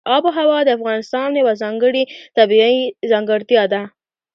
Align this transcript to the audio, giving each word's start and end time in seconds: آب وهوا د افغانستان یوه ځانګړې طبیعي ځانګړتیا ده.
آب 0.15 0.23
وهوا 0.25 0.59
د 0.65 0.69
افغانستان 0.77 1.29
یوه 1.41 1.53
ځانګړې 1.61 2.03
طبیعي 2.37 2.79
ځانګړتیا 3.11 3.63
ده. 3.73 3.81